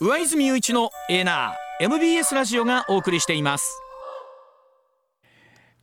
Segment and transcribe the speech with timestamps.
[0.00, 3.80] 上泉雄一のエナー MBS ラジオがお送りしています。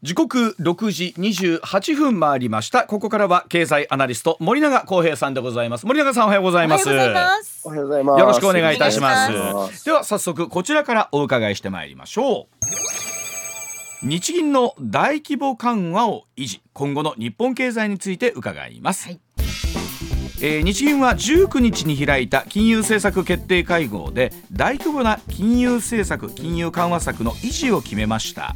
[0.02, 2.84] 時刻6時28分回りました。
[2.86, 5.86] ここからは経済アナリスト森永康平さんでございます。
[5.86, 6.88] 森永さんおはようございます。
[6.88, 7.62] おはようございます。
[7.66, 8.20] おはようございます。
[8.20, 9.27] よろしくお願いいたしま
[9.70, 9.86] す。
[9.86, 12.48] では早速こちらからお伺いしてまいりましょ
[14.03, 14.08] う。
[14.08, 16.62] 日銀の大規模緩和を維持。
[16.73, 19.20] 今後の日本経済について伺います、はい
[20.42, 28.56] えー日銀は19日に開いた金融政策決定会合で大規模な金融政策金融緩和策の維持を決めました。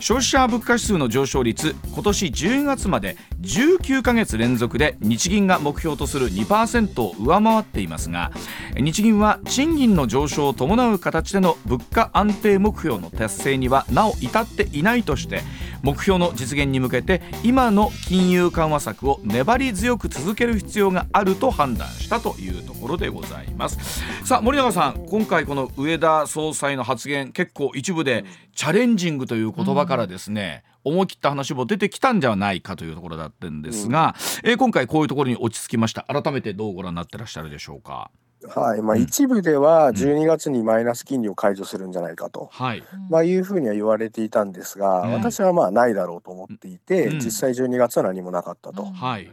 [0.00, 8.30] 消費者物価指数の上昇率今年10月まで19ヶ月連続で日銀が目標とする2%を上回っていますが
[8.76, 15.42] 日銀は賃金の上昇を伴う形での物価安定目標の達成にはなお至っていないとして
[15.82, 24.02] 目標の実現に向けて今の金融緩和策を粘り強く続ける必要があると判断したというところでございます。
[24.24, 36.02] さあ森永さん今回この上田総裁の発言結構一部でチャレンジングという言葉からですね、思い切った話も出てきたんじゃないかというところだったんですが、え今回こういうところに落ち着きました。
[36.08, 38.10] 改めてどうご覧になってらっしゃるでしょうか？
[38.46, 42.82] はい、まあ、一部では12月にマイナス金利を解除するんじゃないかと、はい。
[43.10, 45.12] まあ、いうふうには言われていたんですが、うん。
[45.12, 47.18] 私はまあないだろうと思っていて、うん。
[47.18, 48.84] 実際12月は何もなかったと。
[48.84, 48.92] うん。
[48.92, 49.32] はい。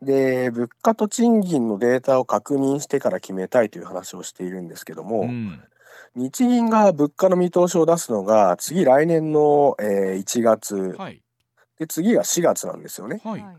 [0.00, 5.60] で、物価と賃金のデータを確認してから決めたいという話をしているんですけども、うん。
[6.14, 10.94] 日銀が物価の見通しを出すのが次来年の、えー1月。
[10.96, 11.22] はい。
[11.78, 13.20] で次が4月なんですよね。
[13.24, 13.40] はい。
[13.40, 13.58] だか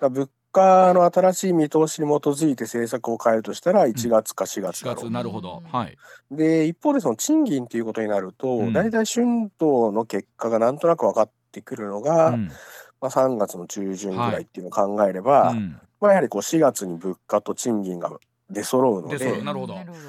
[0.00, 5.04] ら物価の新しい見通しに基づいて政策を変えるとしたら1月か4月4だろう。
[5.04, 5.62] 月なるほど。
[5.70, 5.96] はい。
[6.30, 8.72] で一方でその賃金っていうことになると、うん。
[8.72, 12.48] 大体春闘の結果がなんとなく分かってくるのが、うん。
[13.00, 15.80] まあ、3月の中旬ぐらいっていうのを考えれば、うん。
[16.00, 18.10] まあ、やはりこう4月に物価と賃金が
[18.50, 19.74] 出揃うの出でなるほど。
[19.74, 20.02] なるほど。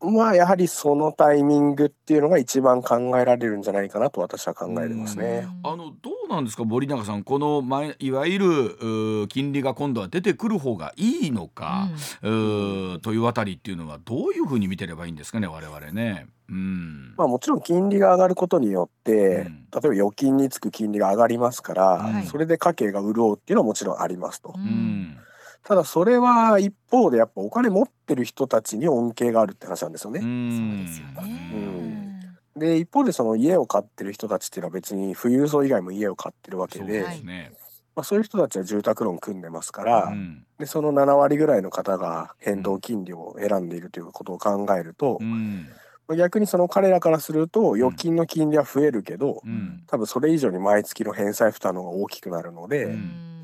[0.00, 5.46] まあやはりそのタイミングっていうのが一番考えられるんじゃないかなと私は考えてますね。
[5.64, 7.22] あのどうなんですか森永さん。
[7.22, 11.88] この前いわゆる金利が今度は出てくる方がいいのか、
[12.22, 16.26] うーというあたりっていうのはどういうふうに見てればいいんですかね我々ね。
[16.48, 17.14] うん。
[17.16, 19.66] まあ、もちろん金利が上がることによって、うん。
[19.72, 22.26] 例えば預金につく金利が上がりますから、はい。
[22.26, 24.54] それで家計が潤うっていうのはもちろんありますと。
[24.56, 25.18] ううんん
[25.66, 30.20] ただそれは一方でやっぱお金持ってる人たちに恩恵があるって話なんですよね。
[30.20, 32.20] ですようね。
[32.56, 37.52] で一方でその家を買ってる人たちっていうのは別に富裕層以外も家を買ってるわけそうで、ね。
[37.96, 45.68] まあ、そういう人たちは住宅ローン組んでますから、うんでその7割ぐらいの方が変動金利を選んでいるということを考えると、うん
[46.06, 53.35] まあ逆にその彼らからすると預金の金利は増えるけど、うん多分それ以上に毎月の返済負担の方が大きくなるので、うん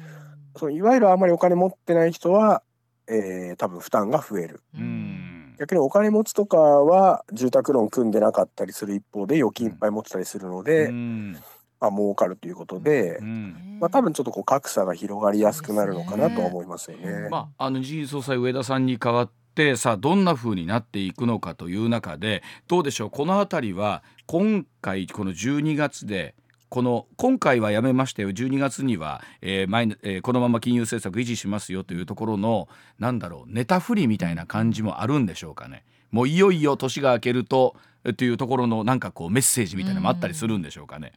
[0.56, 2.62] そのいわゆるあまりお金持ってない人は、
[3.08, 4.62] えー多分負担が増える。
[4.74, 5.54] うん。
[5.58, 11.32] 逆にお金持ちとかは住宅ローン組んでなかったりする一方で預金いっぱい持ってたりするので、うん。
[11.80, 13.78] まあ儲かるということで、うん。
[13.80, 17.28] まあ多分ちょっとこう格差が広がりやすくなるのかなとは思いますよね。
[17.28, 23.10] まあ、あの日銀総裁上田さんに代わってさあどんな風になっていくのかという中でどうでしょう？
[23.10, 26.34] この辺りは今回この12月で
[26.72, 28.30] この今回はやめましたよ。
[28.30, 32.66] 12月には、えーマイナえーこのまま金融政策維持しますよというところの
[32.98, 35.84] なんだろうネタ振りみたいな感じもあるんでしょうかね。
[36.10, 41.12] もういよいよ年が明けるとえっていうところのなんかこうメッセージみたいなのもあったりするんでしょうかね。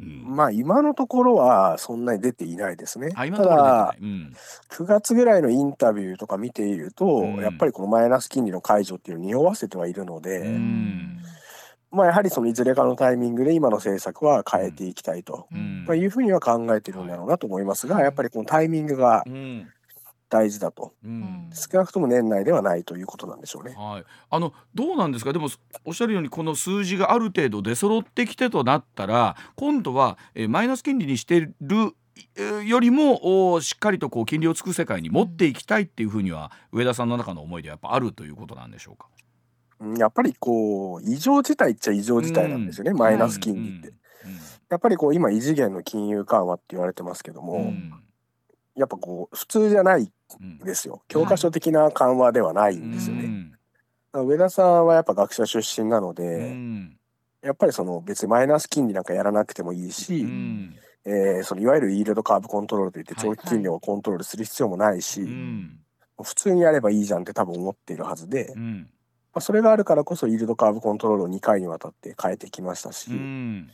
[0.00, 0.24] うん。
[0.26, 3.10] まあ今のところはそんなに出ていないですね。
[3.10, 4.34] ただいうん。
[4.72, 7.36] 9月ぐらいのインタビューとか見ていると、うん。
[7.36, 11.20] やっぱりこのマイナス金利の解除っていうのを匂わせてはいるので、うん
[11.90, 15.84] まあやはりそのいずれかのタイミングで今の政策は変えていきたいと、うん。
[15.86, 19.68] まあ、いうふうには考えてるんだろうなと思いますが、やっぱりこのタイミングがうん。
[20.32, 20.94] 大事だと。
[21.04, 21.50] うん。
[21.52, 23.74] 少なくとも年内ではないということなんでしょうね。
[23.76, 25.32] はい、あのどうなんですか？
[25.32, 25.48] でも
[25.84, 31.96] おっしゃるようにこの数字がある程度出揃ってきてとなったら今度は、えーマイナス金利にしてる
[32.36, 39.08] えーよりもおしっかりとこう金利をつく世界に持っていきたいっていうふうには上田さんの中の思いでやっぱあるということなんでしょうか？
[39.80, 43.92] うんやっぱりこう異常事態っちゃ異常事態なんですよね、マイナス金利って。
[44.68, 47.60] やっぱりこう今異次元の金融緩和って言われてますけども、うん。
[47.60, 47.92] うん
[48.76, 50.10] やっぱこう普通じゃない
[50.40, 51.02] うんですよ。
[51.08, 53.52] 教科書的な緩和ではないんですよね。
[54.14, 54.26] うん。
[54.28, 56.96] 上田さんはやっぱ学者出身なのうで、ん。
[57.42, 60.76] やっぱりその別にマイナス金利なんかやらなくてもいいし、うん。
[61.04, 65.80] えーそのいわゆるイールドカーブコントロールといってはい長期金利をコントロールする必要もないし、うん。
[66.22, 68.90] 普通にやればいいじゃんって多分思っているはずで、まうん
[69.34, 73.70] あ、それがあるからこそイールドカーブコントロールを2回にわたって変えてきましたし、うん。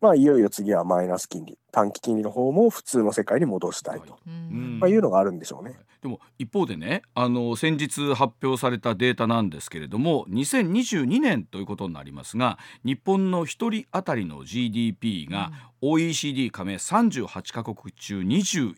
[0.00, 4.76] まあいよいよ次はマイナス金利短期金利の方も普通の世界に戻したいと、ううん。
[4.76, 4.80] ん。
[4.80, 5.78] まあ、いうのがあるんでしょうね。
[6.02, 18.74] でも一方でねあの先日発表されたデータなんですけれども2022年ということになりますが日本の一人当たりの GDP が OECD 加盟38カ国中21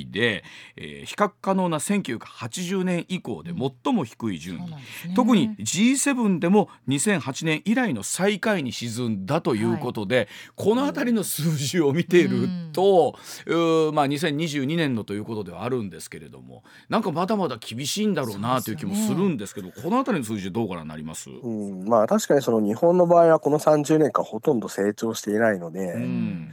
[0.00, 0.44] 位で、
[0.76, 4.78] えー比較可能な1980年以降で最も低い順位、ね。
[5.14, 12.35] 特に G7 でも2008年以来の最下位に沈んだということで、この辺りの数字を見ている
[12.72, 13.16] と、
[13.46, 26.52] うーまあ、2022年のということではあるんですけれどもなんかまだまだ厳しいんだろうなという気もするんですけどこの辺りの数字どうご覧になります、うん、まあ確かにその日本の場合はこの30年間ほとんど成長していないので、うん。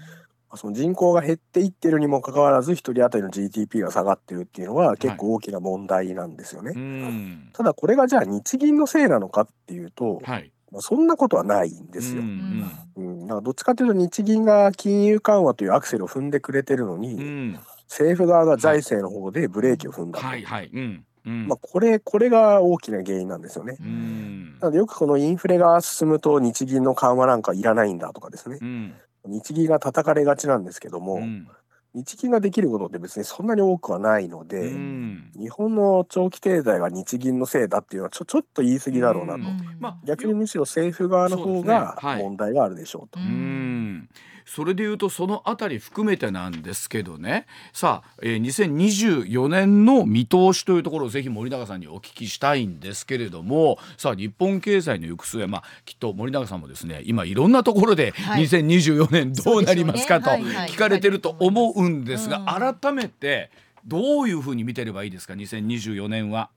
[0.55, 6.73] その人口が減っていってるにもかかわらず一人当たりの GDP が下がってるっていうのは結構大きな問題なんですよね。
[6.75, 7.49] うん。
[7.53, 12.21] ただこれがじゃあ日銀のせいなのかっていうと、はいまあ、そんなことはないんですよ。
[12.21, 13.23] ううん。
[13.23, 13.27] ん。
[13.27, 17.59] だからどっちかというと日銀が金融緩和というアクセルを踏んでくれてるのに、うん。
[17.87, 20.71] 政府側が財政の方でブレーキを踏んだと、はいはい。
[20.73, 21.47] うんうん。
[21.47, 23.77] まあ、これこれが大きな原因なんですよね。
[23.79, 24.59] うん。
[24.59, 28.57] なのでよくこのインフレが進むと日銀の緩和なんかいらないんだとかですね。
[28.59, 28.93] うん。
[29.25, 31.47] 日銀が叩かれがちなんですけども、うん
[31.95, 35.31] 日銀ができることって別にそんなに多くはないので、うん。
[35.37, 39.77] 日本の長期経済が日銀のせいだっていうのはちょちょっと言い過ぎだろうなと、うん。
[39.79, 43.19] まあ逆にむしろ政府側の方が問題があるでしょうと。
[43.19, 44.09] ううん
[44.45, 47.45] それでいうとそのあたり含めてなんですけどね。
[47.71, 53.77] さあ、えー2024年の見通しというところをぜひ森永さんにお聞きしたいんですけれども。
[53.97, 58.43] さあ日本経済の行く末まあきっと森永さんもですね今いろんなところではい。
[58.43, 62.73] 2024年どうなりますかと聞かれてると思うんですがうん。
[62.81, 63.51] 改めて
[63.85, 66.49] どういうふうに見てればいいですか2024年は。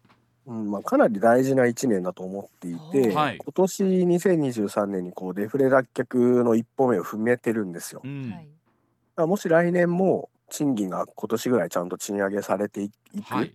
[0.46, 3.38] うんまあ、かなり大事な1年だと思っていて、はい。
[3.38, 8.00] 今年2023年にこうデフレ脱却の一歩目を踏めてるんですよ。
[8.04, 8.32] うん。
[9.16, 13.52] もし来年も賃金が今年ぐらいちゃんと賃上げされていいく、はい。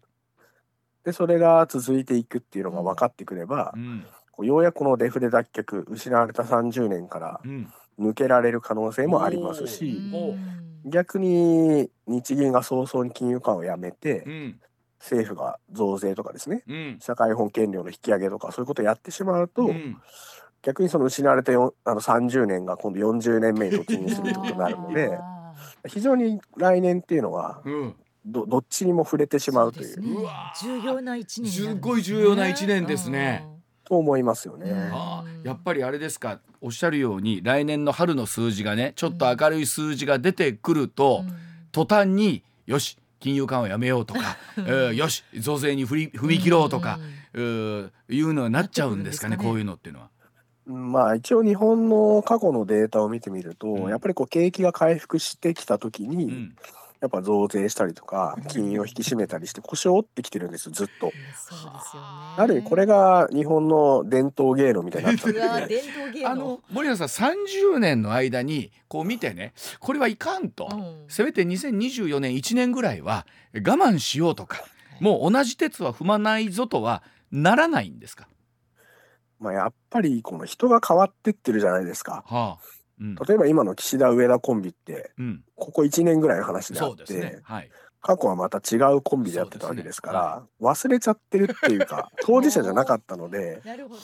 [1.05, 4.05] でそれが続いていくっていうのが分かってくれば、うん。
[4.33, 7.71] こうようやくこのデフレ脱却失われた30年からうん。
[7.99, 10.13] 抜けられる可能性もありますうしん。
[10.13, 10.35] お。
[10.89, 14.59] 逆に日銀が早々に金融緩和をやめてうん
[15.01, 16.97] 政府が増税とかですねうん。
[17.01, 19.97] 社会保険料の引き上げとかそういうことをやってしまうと、うん。
[20.61, 25.53] 逆にその失われたよあの30年が今度40年目に突入するってことになるのであ
[25.87, 27.95] 非常に来年っていうのはうん。
[28.23, 29.99] どどっちにも触れてしーまうという。
[29.99, 30.07] ね。
[30.61, 31.69] 重要な一年すね。
[31.69, 33.47] すごい重要な一年ですね。
[33.83, 34.69] と思いますよね。
[34.69, 34.93] うん。
[34.93, 36.39] ああやっぱりあれですか。
[36.61, 41.35] おっしゃるように来年の春の数字がねちょっと明るい数字が出てくると、うん。
[41.71, 46.99] 途端によし金融緩和やめようとか、え ーよし増税に振り踏み切ろうとか、
[47.33, 49.43] えーいうのになっちゃうんですかねね。
[49.43, 50.05] こういうのっていうのは。
[50.05, 53.89] うんまあ一応日本の過去のデータを見てみると、うん。
[53.89, 56.55] やっぱりこう景気が回復してきた時に、うん
[57.01, 60.93] やっぱ増税したりとか金融を引き締めたりして腰を折ってきてるんですずっと。
[61.01, 62.07] そうですよね。
[62.37, 66.29] ある意味これが日本の伝統芸能みたいになっちゃっうわてて伝統芸能。
[66.29, 71.05] あの森永さん30年の間にこう見てねこれはいかんと、うん。
[71.07, 73.25] せめて2024年1年ぐらいは
[73.55, 74.63] 我慢しようとか
[74.99, 78.27] もう同じ鉄は踏まないぞとはならないんですか、
[79.39, 82.23] まあやっぱりこの人が変わってってるじゃないですか。
[82.27, 83.15] はあうん。
[83.15, 87.21] 例えば今の岸田上田コンビってうん、ここ1年ぐらいの話であっそうですね。
[87.21, 87.69] て、はい。
[88.01, 94.01] 過去はまた違うコンビでやってたわけですから忘れちゃってるっていうか 当事者じゃなかったのでなるほど。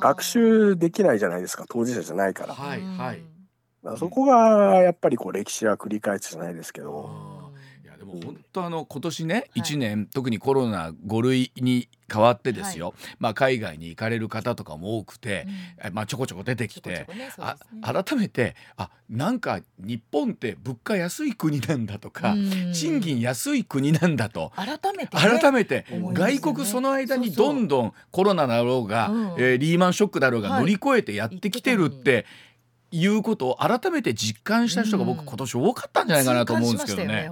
[0.00, 2.54] 学習できないじゃないですか当事者じゃないから。
[2.54, 3.22] はいはい。
[3.82, 7.43] らそこがやっぱりこう歴史は繰り返すじゃないですけど。
[8.22, 15.46] 本当あの今年ね1年、特にコロナ5類に変わってですよ、まあ海外に行かれる方とかも多くて、
[15.82, 17.06] えまあちょこちょこ出てきて。
[17.38, 22.34] あ改めてあなんか日本って物価安い国なんだとか、
[22.72, 29.24] 賃金安い国なんだと改めてね改めて外国その間にどんどんコロナだろうが、うん。
[29.38, 30.60] えーリーマンショックだろうがはい。
[30.60, 32.53] 乗り越えてやってきてるってい
[33.06, 35.24] うことを改めて実感した人が僕うん。
[35.26, 37.30] 今年多かったんじゃないかなと思うんですけどね。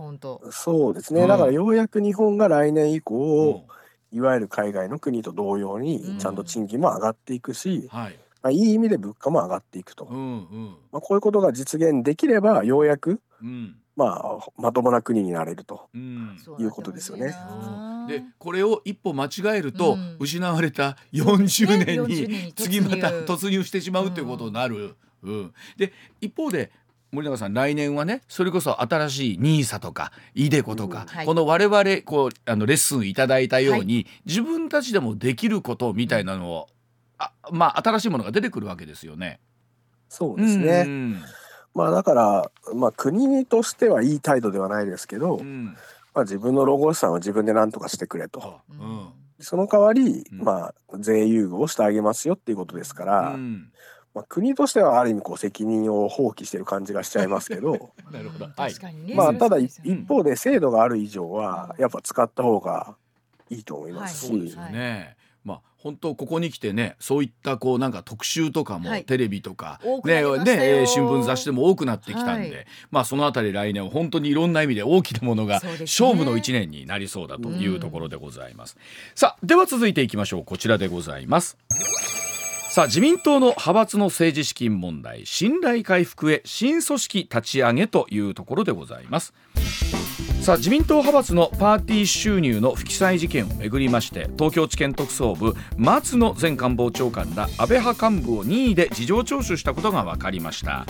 [0.50, 1.28] そうですね、うん。
[1.28, 3.64] だからようやく日本が来年以降、
[4.12, 4.16] うん。
[4.16, 5.82] いわゆる海外の国と同様うん。
[5.82, 10.76] にちゃんと賃金も上がっていくし、はい、まあ、いい意味で物価も上がっていくと、うんうん。
[10.90, 13.76] まあ、こういうことが実現できればようやくうん。
[13.94, 15.88] まあまともな国になれると。
[15.94, 16.38] うん。
[16.58, 17.34] いうことですよね。
[18.08, 20.16] でこれを一歩間違えると、うん。
[20.18, 24.96] 失われた40年ね40に次また突入してしまうということになる。
[25.22, 25.54] うん。
[25.76, 26.70] で一方で
[27.12, 31.26] 森永さん来年はねそれこそ新しい NISA とか iDeCo とか、うんはい。
[31.26, 36.68] この我々こうあのレッスンいただいたように、自分たちでもできることみたいなのを、
[37.18, 39.40] あまあ新しいものが出てくるわけですよね。
[40.08, 40.84] そうですね。
[40.86, 41.22] うん
[41.74, 45.76] まあだから、まあ国としてはいい態度ではないですけど、うん。
[46.14, 48.60] まあ自分の老後資産は自分で何とかしてくれと。
[48.70, 49.08] うん。
[49.40, 50.42] その代わり、うん。
[50.42, 53.72] まあ税優遇をしてあげますよっていうことですから、うん
[54.14, 58.46] まあ国としてはある意味こう責任を放棄してる感じがしちゃいますけど、 なるほど。
[58.46, 58.74] うんはい。
[59.14, 62.94] まあただ一方で制度がある以上はやっぱ使った方が
[63.50, 65.16] いいと思いますし、そうですよね。
[65.44, 69.04] まあ本当ここに来てねそういったこうなんか特集とかも、はい。
[69.04, 72.66] テレビとかねねえー新聞雑誌でも多くなってきたんで、はい。
[72.90, 78.76] まあそのあたり来年は本当にいろんな意味で大きなものが勝負の一年になりそうだというところでございます。
[79.14, 80.44] さあでは続いていきましょう。
[80.44, 81.56] こちらでございます。
[82.72, 89.34] さあ自民党の派閥の政治資金問題信頼回復へ新組織立ち上げというところでございます。
[90.42, 100.84] さあ自民党派閥のパーティー収入の不記載事件をめぐりまして東京地検特捜部松野前官房長官ら安倍派幹部を任意で事情聴取したことが分かりました。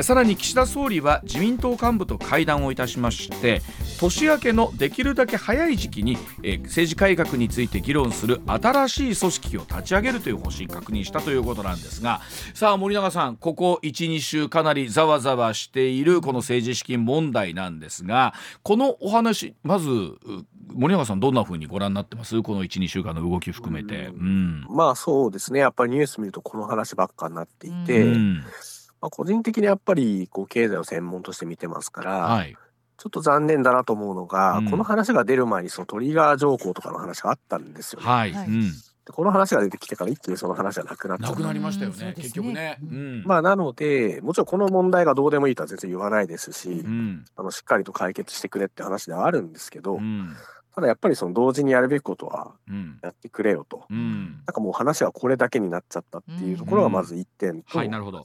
[0.00, 3.60] さらに岸田総理は自民党幹部と会談をいたしまして
[4.00, 6.16] 年明けのできるだけ早い時期に
[6.62, 12.22] 政治改革について議論する新しい組織を立ち上げるという方針確認したということなんですが
[12.54, 18.32] さあ森永さんここ12週かなりざわざわしているこの政治資金問題なんですが
[18.62, 20.18] このお話まずう
[20.74, 22.42] 森永さんどんなふうにご覧になってます？
[22.42, 24.06] この12週間の動き含めて。
[24.06, 24.66] うん。
[24.70, 25.60] まあそうですね。
[25.60, 28.36] やっぱりニュース見るとこの話ばっかになっていて、うん。
[29.00, 32.56] まあ、個人的にやっぱりこう経済を専門として見てますから、はい。
[32.96, 34.70] ちょっと残念だなと思うのが、うん。
[34.70, 38.06] この話が出る前にそのトリガー条項とかの話があったんですよね。
[38.06, 38.68] はい、はいうん、で
[39.10, 41.92] この話が出てきてから一気にその話はなくなっちゃったなくなりましたよね。
[41.92, 42.14] ですね。
[42.16, 42.78] 結局ね。
[42.82, 43.24] ううん。
[43.24, 47.24] まあなのでもちろんこの問題がどうでもいいとは全然言わないですし、うん。
[47.34, 50.36] あのしっかりと解決してくれって話ではあるんですけど、うん。
[50.74, 53.00] ただやっぱりその同時にやるべきことはうん。
[53.02, 53.86] やってくれよと。
[53.90, 54.42] うん。
[54.46, 58.22] なんかもう話はこれだけになっちゃったっていうところがまず一点と、はいなるほど。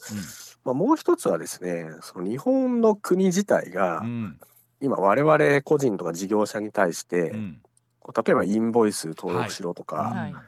[0.64, 4.40] まあ、もう一つはですねその日本の国自体がうん。
[4.80, 7.62] 今我々個人とか事業者に対して、うん。
[8.00, 10.34] こう例えばインボイス登録しろとか、はい。
[10.34, 10.44] はい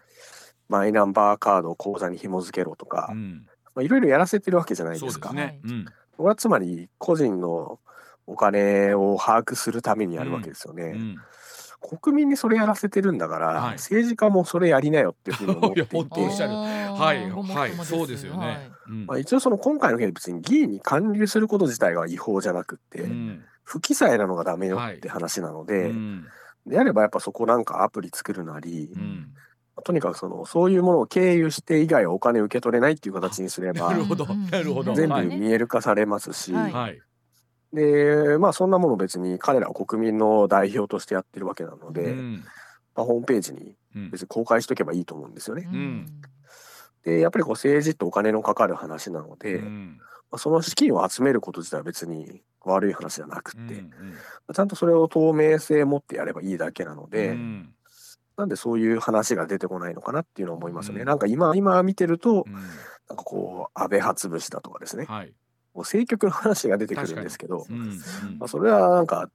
[0.69, 3.45] マイナンバーカードを口座に紐付けろとか、うん。
[3.75, 5.33] まあ、いろいろやらせてるわけじゃないそうですか。
[5.33, 5.59] ね。
[5.65, 5.85] うん。
[6.15, 7.79] これはつまり個人の
[8.27, 10.83] お金を把握するためにやるわけですよね。
[10.83, 11.17] うん。
[11.81, 13.73] 国民にそれやらせてるんだから、はい。
[13.75, 15.97] 政治家もそれやりなよっていうふうに思っていて。
[15.97, 16.51] おっしゃる。
[16.51, 17.71] あーはい。
[17.85, 18.71] そうですよね。
[19.07, 23.43] まあ、一応その今回の件で別に議員に還流すること自体が違法じゃなくって、うん。
[23.63, 26.25] 不記載なのがダメよって話なので、うん。
[26.67, 29.33] であればやっぱそこなんかアプリ作るなり、うん
[29.83, 34.25] とにかくそのそういうものを経由して以外はお金受け取れないっていう形にすればなるほど。
[34.29, 34.93] うんなるほど。
[34.93, 35.27] 全部はい。
[35.27, 36.71] 見える化されますし、はい。
[36.71, 36.99] はい。
[37.73, 42.43] でまあそんなもの別に彼らは国民の代表としてやってるわけなので、うん。
[42.95, 44.11] まあ、ホームページにうん。
[44.11, 45.63] 別に公開しとけばいいと思うんですよね。
[45.63, 46.05] ん。
[47.03, 49.99] でやっぱりこう政治ってお金のかかる話なので、まうん。
[50.31, 53.91] あ、その資金を集めること自体は別に悪い話じゃなくって、うん
[54.51, 57.73] ちゃんとそれを透明性持ってやればいいだけなので、うん
[58.39, 61.01] なんでそういう話が出てこないのかなっていうのは思いますよね。
[61.01, 61.07] うん。
[61.07, 62.53] なんか今今見てるとうん。
[62.53, 62.59] な
[63.15, 65.27] んかこう安倍派潰しだとかですね、はい。
[65.27, 65.33] こ
[65.75, 67.89] う政局の話が出てくるんですけど、うんうん。
[68.39, 69.29] まあ、それはなんか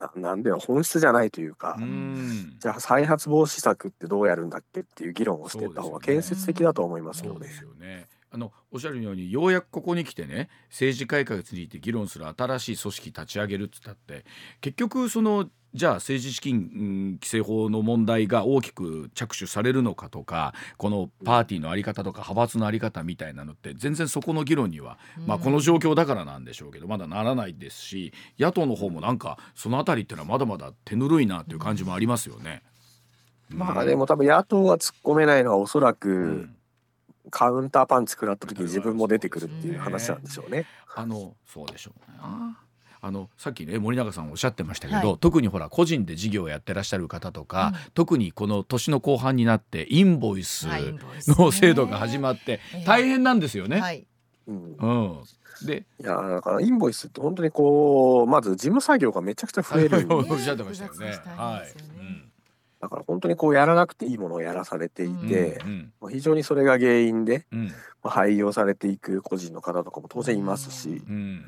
[0.00, 2.56] ななんで本質じゃないというか、うん。
[2.58, 7.46] じゃあ再発防止策ってどうやるんだっけっていう議論をしていった方が建設的だと思いますよね。
[7.62, 8.08] よね。
[8.32, 14.24] あのおっしゃるようにようやくここに来てね政治改革について議論する新しい組織立ち上げるっつったって
[14.60, 32.62] 結局そのじゃあ政治資金、うん規正法の問題が大きく着手されるのかとかこのパーティーのあり方とか派閥のあり方みたいなのって全然そこの議論には、まあ、この状況だからなんでしょうけどまだならないですし野党の方もなんかそのあたりっていうのはまだまだ手ぬるいなっていう感じもありますよね。
[33.48, 36.56] まあでも多分野党が突っ込めないのはおそらく、うん
[37.30, 40.66] カウンターパンチ食らった時に自分も出てくるっていう話なんでしょうね。
[40.94, 42.18] あのそうでしょうね。
[43.02, 45.18] あのさっきね森永さんおっしゃってましたけど、はい。
[45.18, 50.66] 特にほら個人で事業をやってらっしゃる方とか、特にこの年の後半になってインボイス
[51.26, 52.84] の制度が始まってええ。
[52.84, 53.80] 大変なんですよね。
[53.80, 54.06] はい。
[54.46, 54.76] うん。
[54.78, 54.92] う
[55.64, 60.06] ん、でいやだからインボイスって本当にこうまず事務作業がめちゃくちゃ増える。
[60.12, 61.12] おっしゃってましたよね。
[61.12, 61.26] 複雑。
[61.26, 61.58] なはい。
[61.58, 62.24] 大変ですよね。
[62.80, 65.92] だから本当にこうやらなくていいものをやらされていうんて、うん。
[66.00, 67.66] まあ非常にそれが原因で、うん。
[67.66, 67.72] ま
[68.04, 71.44] あ、廃業されていく個人の方とかも当然いますし、うん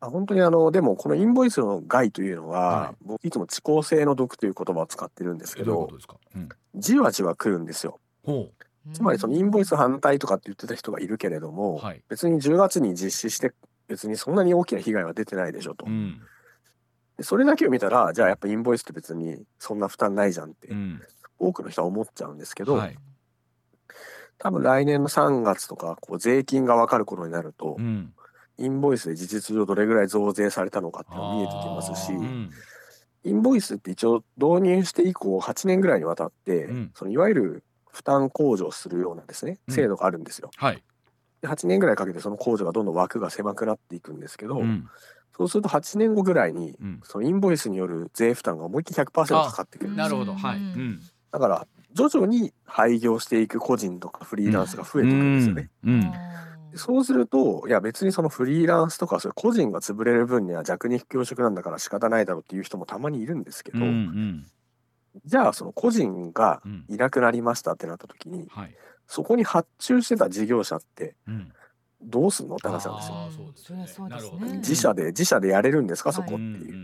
[0.00, 2.96] あ本当にあのでもこのインボイスの害というのは、はい。
[3.04, 5.88] 僕いつも遅効性の毒という言葉を使ってるんですけど
[6.74, 8.00] じわじわ来るんですよ。
[8.24, 8.48] ほ
[8.94, 12.02] つまりそのインボイス反対とかって言ってた人がいるけれども、はい。
[12.08, 13.52] 別に10月に実施して
[13.88, 16.20] 別にそんなに大きな被害は出てないでしょと、う、うん。
[17.18, 21.02] でそれだけを見たらじゃあやっぱインボイスって別にそんな負担ないじゃんってうん。
[21.38, 22.96] 多くの人は思っちゃうんですけど、はい。
[24.38, 28.14] 多分来年の3月とかこう税金が分かる頃になると、うん、
[28.60, 32.50] インボイスで事実上どれぐらい増税されたのかっていうのが見えてきますし、うん。
[33.24, 36.90] インボイスって一応導入して以降8年ぐらいにわたって、うん。
[36.94, 39.74] そのいわゆる負担控除するようなですねうん。
[39.74, 40.50] 制度があるんですよ。
[40.56, 40.82] はい、
[41.40, 44.88] で8年ぐらいかけてその控除がどんどん枠が狭くなっていくんですけど、うん。
[45.36, 50.66] そうすると8年後ぐらいにうん、そのインボイスによる税負担が思いっきり100%かかってくるなるほど、はい、ううん。
[50.66, 51.00] ん、
[51.32, 55.70] だから徐々に廃業していく個人とかフリーランスが増えていくんですよね。
[55.84, 56.06] うん、で
[56.74, 64.46] そうするといや別にそのフリーランスとか個人が潰れる分には弱肉強食なんだから仕方ないだろうっていう人もたまにいるんですけど、うん、うん、
[65.24, 71.52] じゃあその個人がうん、いなくなりましたってなった時にはい、そこに発注してた事業者ってうん、
[72.02, 73.14] どうすんのって話なんですよ。
[73.14, 73.86] あーそうですよね。
[73.86, 74.40] そりゃそうですね。
[74.40, 74.58] なるほどね。
[74.58, 76.38] 自社で自社でやれるんですかそこってう。
[76.38, 76.74] んいう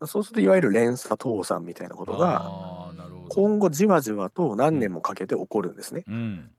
[0.00, 0.04] う。
[0.04, 0.06] ん。
[0.06, 3.34] そうするといわゆる連鎖倒産みたいなことがあーなるほど。
[3.34, 6.04] 今後じわじわと何年もかけて起こるんですね。
[6.06, 6.50] うん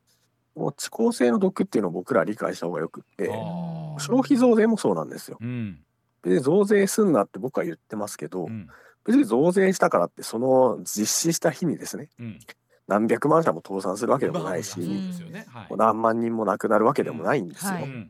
[0.57, 3.27] もう遅効性の毒っていうのを僕ら理解した方がよくって。
[3.99, 5.37] 消費増税もそうなんですよ。
[5.39, 5.79] うん。
[6.23, 8.67] 別に増税すんなって僕は言ってますけど、うん。
[9.05, 12.39] 別に増税したからってその実施した日にですねうん。
[12.87, 15.45] 何百万社も倒産するわけでもないし、ね。
[15.49, 15.67] はい。
[15.77, 17.71] 何万人も亡くなるわけでもないんですよ。
[17.71, 18.09] はい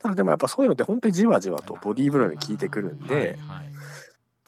[0.00, 3.64] ただでもやっぱそういうのって本当にじわじわとボディーブローに効いてくるんで、はい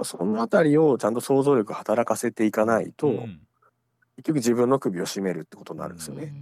[0.02, 3.40] そのあたりをちゃんと想像力働かせていかないと、うん
[4.16, 6.32] 結局自分の首を絞めるってことになるんですよね。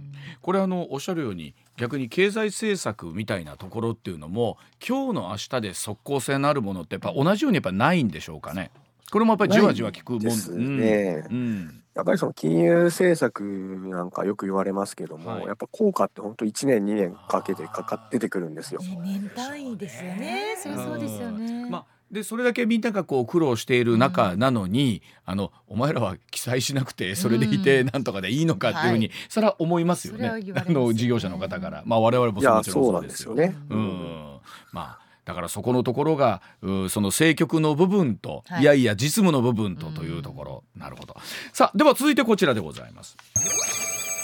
[0.41, 8.71] これあのおっしゃるように逆に経済政策みたいなところっていうのも今日の明日で即効性のあるものってやっぱ同じようにやっぱないんでしょうかね。
[9.11, 18.81] これもやっぱりじわじわ効くもんですねうんうんやっぱりその金融政策なんかよく言われますけども、はいやっぱ効果って本当1年2年かけてかかっててくるんですよ。
[18.81, 20.57] ね年単位ですよね。
[20.61, 21.69] そりゃそうですよね。
[21.69, 30.19] まあでそれだけみんながこう苦労している中なのに、あのお前らは記載しなくてそれでいてなんとかでいいのかっていうふうに、はそれは思いますよね。
[30.19, 31.83] それは言われますあの事業者の方から。
[31.85, 33.55] まあ我々ももちろんそうなんですよすよね。
[33.69, 34.37] うん。
[34.71, 38.61] まあだからそこのところがうその政局の部分と、はい。
[38.61, 41.15] い、やいや実務の部分とというところ、なるほど。
[41.53, 43.17] さあでは続いてこちらでございます。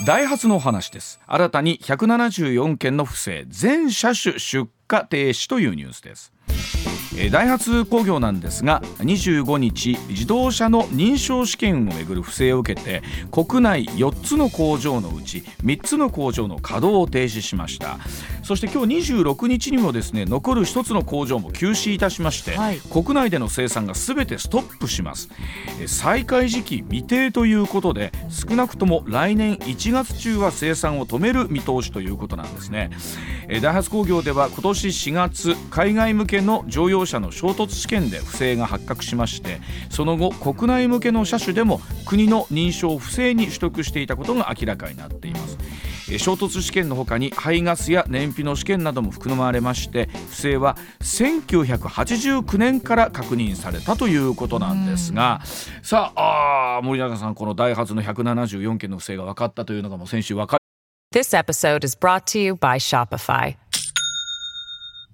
[0.05, 1.19] ダイハツのお話です。
[1.27, 3.45] 新たに174件の不正。
[3.49, 6.31] 全車種出荷停止というニュースです。
[6.47, 6.90] えー
[7.31, 17.97] ダイハツ工業なんですが25日自動車の認証試験をめぐる不正を受けて国内4つの工場のうち3つの工場の稼働を停止しました。
[18.43, 22.79] そして今日26日にもですね残る1つの工場も休止いたしまして、はい。
[22.79, 25.29] 国内での生産が全てストップします。
[25.79, 32.89] えー再開時期未定ということで少なくとも来年1月中は生産を止める見通しということなんですね。
[33.47, 45.57] えーダイハツ工業では今年4月海外向けの乗用車の衝突試験で不正が発覚しましてその後国内向けの車種でも国の認証を不正に取得していたことが明らかになっています。
[46.09, 55.41] えー衝突試験のほかに排ガスや燃費の試験なども含まれまして不正は1989年から確認されたということなんですが
[55.83, 60.57] さああー森永さんこのダイハツの174件の不正が分かったというのがもう先週分か
[61.13, 63.57] This episode is brought to you by Shopify.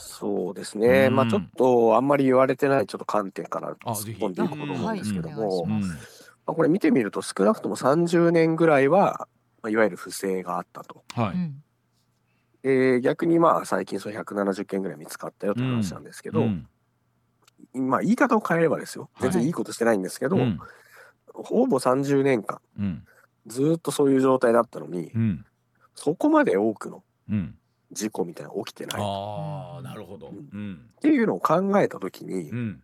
[0.00, 1.16] そうですね、うん。
[1.16, 5.80] まあちょっとあんまり言われてないちょっと観点からあぜひ突っ込んでいこうと思うんですけども、ま
[6.46, 9.26] あ、これ見てみると少なくとも30年ぐらいは、
[9.60, 11.02] まあ、いわゆる不正があったと。
[11.14, 11.62] はい、うん。
[12.62, 16.68] で逆にまあ最近その170件ぐらい見つかったよって話なんですけど、うん。
[17.74, 19.10] まあ言い方を変えればですよ。
[19.20, 20.60] 全然いいことしてないんですけど、うん。
[21.34, 23.04] ほぼ30年間うん。
[23.48, 25.44] ずーっとそういう状態だったのに、うん。
[25.96, 27.58] そこまで多くのうん
[27.92, 29.00] 事故みたいなの起きてない。
[29.00, 30.30] っああなるほど。
[30.30, 30.90] うん。
[31.00, 32.82] ていうのを考えた時に、うん。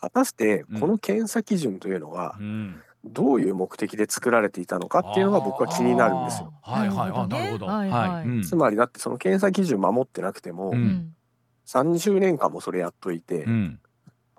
[0.00, 2.80] 果たしてこの検査基準というのがうん。
[3.04, 6.52] どういう目的で作られていたのかっていうのが僕は気になるんですよ。
[6.62, 8.28] はいはいあなるほどはいはい。
[8.28, 8.42] うん。
[8.42, 10.76] つまりだってその検査基準守ってなくても、うん。
[10.76, 11.16] うん
[11.64, 13.80] 30年間もそれやっといて、うん。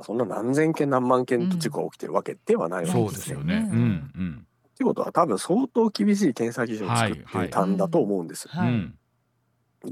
[0.02, 3.68] そんな何千件何万件と事故が起きてるわけではないわけそうですすよね。
[3.72, 4.48] ううんんうん。
[4.74, 8.48] ってことは多分相当厳しい検査基準を作っていたんだと思うんです。
[8.50, 8.70] はい。
[8.70, 8.96] うん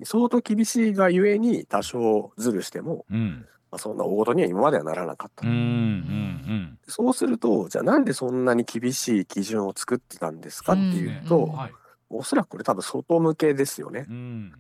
[0.04, 3.46] 相当厳しいがゆえに多少ずるしても、うん。
[3.72, 5.48] まあ、そんな大事には今まではならなかった。
[5.48, 11.74] うんうんそうするとじゃあなんでそんなに厳しい基準を作ってたんですかっていうと、うんはい。
[12.10, 14.06] おそらくこれ多分外向けですよね。
[14.10, 14.54] うん。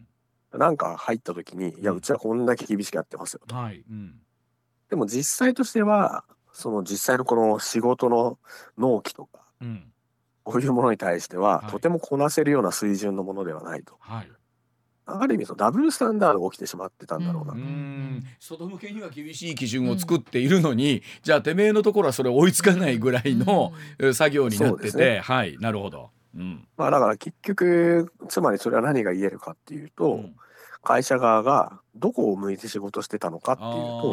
[0.53, 3.55] なんか入った時に、いや、うちはこんだけ厳しくやってますよと。
[3.55, 3.83] はい。
[3.89, 4.15] うん。
[4.89, 8.37] でも実際としては、その実際のこの仕事の
[8.77, 9.91] 納期とか、うん。
[10.43, 11.71] こういうものに対しては、はい。
[11.71, 13.97] とてもこなせるような水準のものではないと。
[15.11, 17.61] はいある意味、そのダブルスタンダードが起きてしまってたんだろうなうと。
[17.61, 18.23] ん。
[18.39, 25.19] 外向けには厳しい基準を作っているのに、じゃあてめえのところはそれ追いつかないぐらいの、え作業になってて、ね。
[25.19, 25.57] はい。
[25.59, 26.09] なるほど。
[26.35, 26.67] うん。
[26.77, 30.35] まあだから結局、つまりそれは何が言えるかっていうと、うん。
[30.83, 34.11] 会社側がどこを向いて仕事してたのかっていうあと、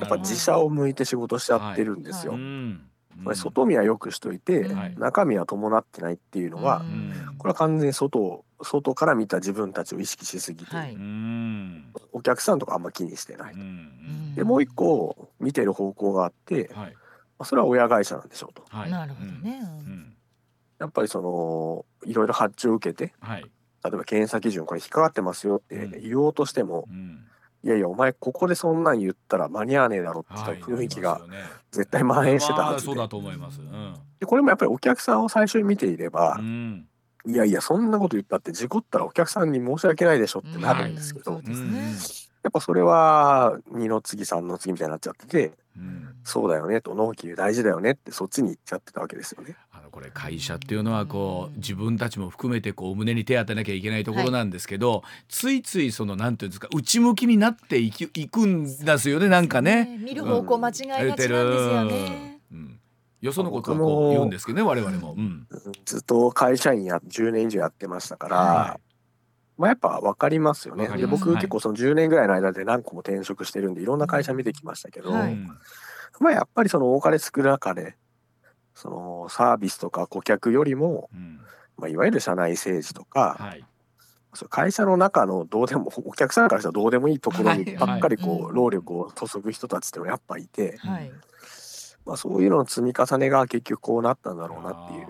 [0.04, 2.32] っぱ自社を向いて仕事しちゃってるんですよ。
[2.32, 2.40] はい。
[2.42, 2.80] うん
[3.24, 7.12] これ外見は良くしといて、中身は伴ってないっていうのは、うん。
[7.38, 10.94] これは完全に外を外から見た自分たちを意識しすぎて、はい。
[10.94, 11.92] うん。
[12.12, 13.54] お客さんとかあんま気にしてない。
[13.54, 14.34] うん。
[14.34, 16.94] でもう一個見てる方向があって、まはい。
[17.38, 18.64] あそれは親会社なんでしょうと。
[18.68, 18.90] はい。
[18.90, 19.60] なるほどね。
[19.62, 19.78] うん。
[19.78, 20.16] うん。
[20.78, 23.42] やっぱりそのいろいろ発注を受けてはい。
[23.42, 26.02] 例えば検査基準これ引っかかってますよってうん。
[26.02, 27.24] 言おうとしても、うん
[27.66, 31.20] いやいやお前ここでそんなん言ったら間に合わねえだろってはい雰囲気が
[31.72, 33.60] 絶対蔓延してたまはずであそうだと思います。
[33.60, 33.94] うん。
[34.20, 36.86] でこれもやっぱりお客さんを最初に見ていればう、ん。
[37.26, 42.25] いやいやそんなこと言ったって事故ったらお客さんに申し訳ないでしょってなるんですけど、そうですね。
[42.46, 49.56] やっぱそれは二の次三の次みたいになっちゃっててうんそうだよねと納期大事だよねってそっちに行っちゃってたわけですよね。
[49.72, 59.98] あのこれ会社っていうのはこう自分たちも含めてこう胸に手当てなきゃいけないところなんですけど、ついついそのなんていうんですか内向きになっていきいくんですよねなんかね。
[60.00, 62.40] 見る方向間違いがちなんですよね。
[62.52, 62.80] うん、
[63.20, 65.14] よそのことはこう言うんですけどね我々も。
[65.16, 65.46] うん
[65.84, 68.80] ずっと会社員や10年以上やってましたから、は
[69.56, 70.88] まあやっぱ分かりますよね。
[70.88, 75.32] で僕結構その10年ぐらいの間で何個も転職してるんでいろんな会社見てきましたけど、はい。
[75.32, 75.48] うん
[76.18, 77.94] まあやっぱりその多かれ少なかれ
[78.76, 81.40] そのサービスとか顧客よりも、うん。
[81.78, 83.64] まあ、いわゆる社内政治とか、はい。
[84.50, 88.42] 会社の中のどうでも お客さんからしたらどうでもいいところにばっかりこう、はい。
[88.44, 91.10] はい労力を注ぐ人たちっていうのはやっぱいて、はい。
[92.04, 95.08] まあ、そういうのの積み重ねが結局こうなったんだろうなっていう。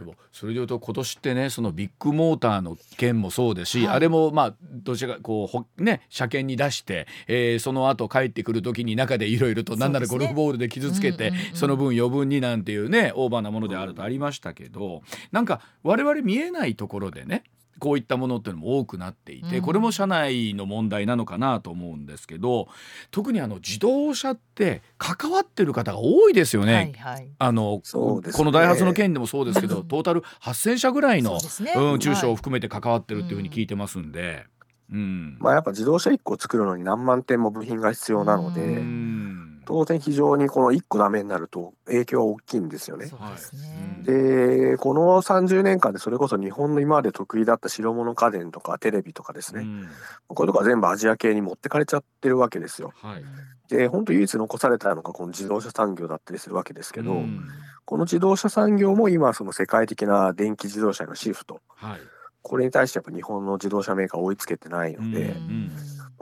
[0.00, 3.96] でもそれでいうと今年ってねそのビッグモーターの件もそうですし、はい。
[3.96, 11.56] あれもまあどちらかこうほね車検に出して、えーその後帰ってくる時に中でいろいろとなんならゴルフボールで傷つけてそねうんうんうん。
[11.56, 17.44] その分余分になんていうねオーバーなものであるとありましたけどなんか我々見えないところでね
[17.80, 19.62] こういったものっていうのも多くなっていて、うん。
[19.62, 22.68] これも社内の問題なのかなと思うんですけど
[23.10, 26.74] 特にあの自動車って関わってる方が多いですよね。
[26.74, 27.28] はいはい。
[27.38, 28.38] あの、そうですね。
[28.38, 31.72] このダイハツの件でもそうですけど、トータル8,000社ぐらいのね。
[31.76, 34.46] うん、中小をはい含めて関わってるっていうふうに聞いてますんで、
[34.92, 39.29] うん、まあやっぱ自動車1個作るのに何万点も部品が必要なので、ううん
[39.70, 43.04] 当然非常にこの1個ダメになると影響は大きいんですよね。
[43.06, 44.02] ですね。
[44.02, 49.88] でこの30年間でそれこそ日本の今まで得意だった白物家電とかテレビとかですね、うん。
[50.26, 52.92] これとか全部アジア系に持ってかれちゃってるわけですよ。
[52.96, 53.24] はい。
[53.68, 57.46] で本当唯一残されたのがこの自動車産業だったりするわけですけど、うん。
[57.84, 61.60] この自動車産業も今その世界的な電気自動車へのシフト。
[61.76, 62.00] はい。
[62.42, 65.70] これに対してやっぱ日本の自動車メーカー追いつけてないので、うん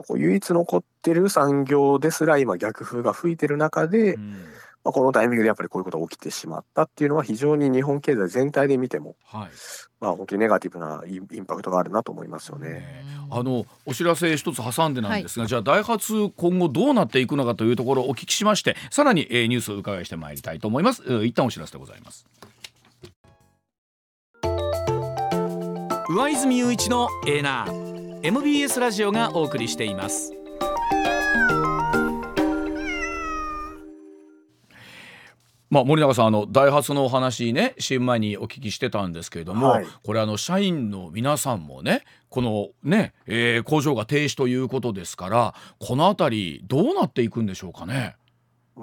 [0.03, 4.35] こう唯一残ってる産業ですら今逆風が吹いてる中で、うん。
[4.85, 9.49] まあ、このタイミングでやっぱりこういうことが起きてしまったっていうのは非常に日本経済全体で見ても、はい。
[10.01, 12.71] まあ、本当にネガティブなインパクトがあるなと思いますよね。
[12.71, 22.25] ねあのお知らせ一つ挟んでなんですが、じゃあダイハツ今後どうなっていくのかというところをお聞きしましてさらに、えーニュースを伺いしてまいりたいと思います、えー一旦お知らせでございます。
[26.11, 27.88] 上泉雄一のエーナー
[28.29, 30.35] MBS ラジオがお送りしています
[35.71, 48.17] まあ、森永さんあのダイハツのお話ね CM 前にお聞きしてたんですけれども、はいこれあの社員の皆さんもねこのね、えー工場が停止ということですからこの辺りどうなっていくんでしょうかね？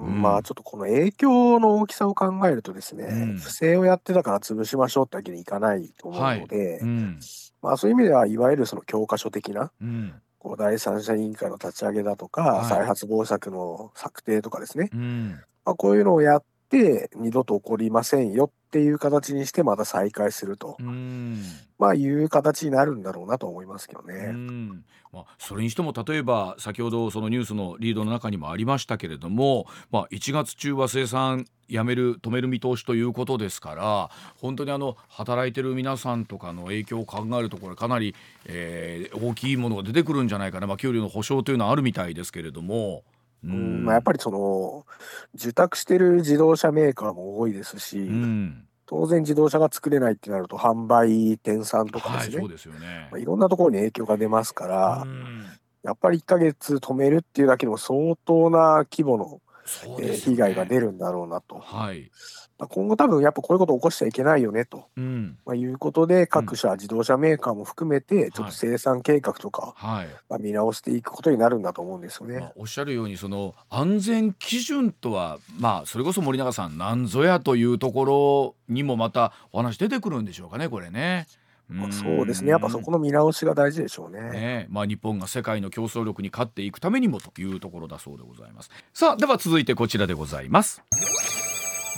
[0.04, 0.22] ん。
[0.22, 3.36] まあちょっとこの影響の大きさを考えるとですね、うん。
[3.38, 7.20] 不正をやってたから潰しましょうってわけにいかないと思うので、うん。
[7.62, 10.14] まあそういう意味ではいわゆるその教科書的なうん。
[10.38, 12.64] こう第三者委員会の立ち上げだとか、はい。
[12.66, 15.40] 再発防止策の策定とかですね、うん。
[15.64, 21.42] まあ、こういうのをやっって二度と起こりませんよっていう形にしてまた再開すると、うん
[21.78, 24.32] まあいう形になるんだろうなと思いますけどうね。
[24.32, 38.14] んまあ、それにしても例えば先ほどそのニュースのリードの中にもありましたけれども、まあ、1月中は生産やめる止める見通しということですから本当にあの働いてる皆さんとかの影響を考えるとこれかなり、
[38.46, 43.02] えー大きいものが出てくるんじゃないかな、まあ、給料の保証というのはあるみたいですけれども。
[43.46, 44.86] ううんまあ、やっぱりその
[45.34, 48.62] 受託してる自動車メーカーも多いですし、うん。
[48.86, 53.08] 当然自動車が作れないってなると販売店さんとかですね、はいそうですよね。
[53.10, 55.46] まあ、いろんなところに影響が出ますから、うん。
[55.82, 62.10] やっぱり1ヶ月止めるっていうだけでも相当な規模の、そうえーですよね被害が出るんだろうなと、はい、
[62.58, 65.38] まあ今後多分やっぱこういうこと起こしちゃいけないよねと、うん。
[65.44, 70.08] まあ、いうことで各社自動車メーカーも含めてちょっはいと生産計画とか、はい。
[70.28, 72.38] まあ、見直していくことになるんだと思うんですよね。
[72.38, 81.26] まあ、おっしゃるようにその安全基準とはまあそれこそ森永さんなんぞやというところにもまたお話出てくるんでしょうかねこれね。
[81.68, 82.50] まあそうですね。
[82.50, 84.20] やっぱそこの見直しが大事でしょうね。
[84.30, 88.70] ねまあ、日本が世界の競争力に勝っていくためにもというところだそうでございます。
[88.94, 90.82] さあでは続いてこちらでございます。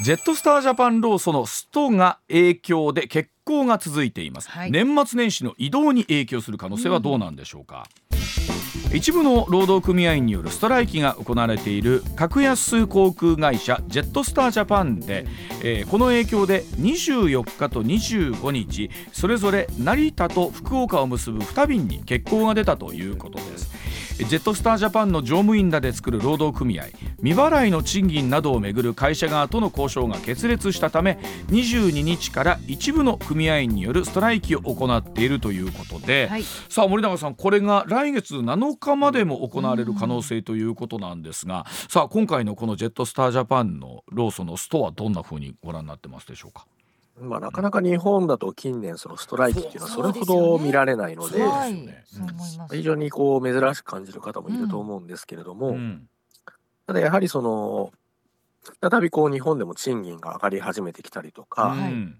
[0.02, 4.70] ジェットスタージャパンローソのストが影響で欠航が続いています、はい。
[4.70, 7.88] 年末年始の移動に影響する可能性はどうなんでしょうか、
[8.92, 15.27] 一部の労働組合によるストライキが行われている格安航空会社ジェットスタージャパンで、
[15.62, 23.47] えーこの影響で24日と25日それぞれ成田と福岡を結ぶ2便に欠航が出たということです。
[24.18, 26.87] ジェットスタージャパンの乗務員らで作る労働組合
[27.18, 46.66] 未払いの賃金などをめぐる会社側との交渉が決裂したため22日から一部の組合員によるストライキを行っているということで、はいさあ森永さんこれが来月7日までも行われる可能性ということなんですが、さあ今回のこのジェットスタージャパンのローソンのストはどんな風にご覧になってますでしょうか？
[47.20, 52.76] まあ、なかなか日本だと近年そのストライキっていうのはそれほど見られないので、そうですよはいね、そう思います。
[52.76, 56.09] 非常にこう珍しく感じる方もいると思うんですけれども、うん。
[56.87, 57.92] ただやはりその
[58.81, 61.92] 再びこう日本でも賃金が上がり始めてきたりとか、はい。
[61.92, 62.18] うん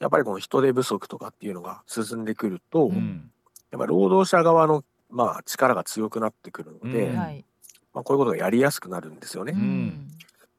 [0.00, 3.30] やっぱりこの人手不足とかっていうのが進んでくると、うん。
[3.70, 7.18] やっぱ労働者側のまあ力が強くなってくるので、うん。
[7.18, 7.44] はい。
[7.94, 9.52] まあ、こういうことがやりやすくなるんですよね。
[9.52, 10.08] ん。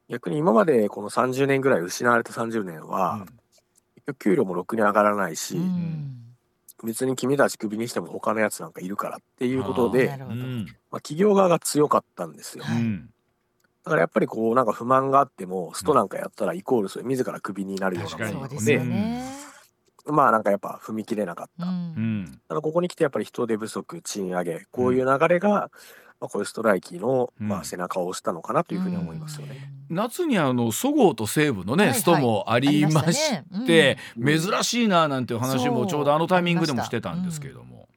[0.09, 3.33] 逆に今までこの30年ぐらい失われた30年は、結
[4.07, 6.21] 局給料もろくに上がらないし、うん。
[6.83, 10.07] 別に君たちクビにしても他のやつなんかいるからっていうことなで、
[10.91, 12.63] まあ、企業側が強かったんですよ。
[13.85, 18.49] だからやっぱりこうなんか不満があってもストなんかやったらイコールそれ自らクビになるような確かに。
[18.49, 18.81] そうで。
[20.07, 21.65] まあなんかやっぱ踏み切れなかった。
[21.65, 25.71] ううんここに来てやっぱり人手不足賃上げこういう流れが、
[26.19, 27.47] まあ、こういうストライキの、うん。
[27.47, 29.71] まあ、背中を押したのかなというふうに思いますよね。
[29.89, 31.99] 夏にあのそごうと西武のね、はいはい。
[31.99, 33.31] ストもありまし
[33.65, 34.41] て、うん。
[34.41, 37.87] 珍しいななんていう話もちょうどあのタイミングでもしてたんですけれども。